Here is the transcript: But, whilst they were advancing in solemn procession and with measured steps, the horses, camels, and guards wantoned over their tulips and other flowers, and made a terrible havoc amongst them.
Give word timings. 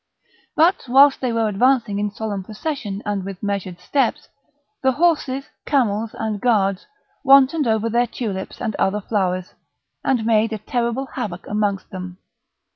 But, 0.55 0.85
whilst 0.87 1.21
they 1.21 1.31
were 1.31 1.47
advancing 1.47 1.99
in 1.99 2.09
solemn 2.09 2.43
procession 2.43 3.03
and 3.05 3.23
with 3.23 3.43
measured 3.43 3.79
steps, 3.79 4.29
the 4.81 4.93
horses, 4.93 5.45
camels, 5.67 6.15
and 6.15 6.41
guards 6.41 6.87
wantoned 7.23 7.67
over 7.67 7.87
their 7.87 8.07
tulips 8.07 8.59
and 8.59 8.75
other 8.77 9.01
flowers, 9.01 9.53
and 10.03 10.25
made 10.25 10.53
a 10.53 10.57
terrible 10.57 11.05
havoc 11.05 11.45
amongst 11.45 11.91
them. 11.91 12.17